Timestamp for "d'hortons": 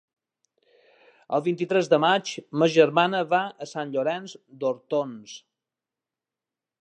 4.63-5.37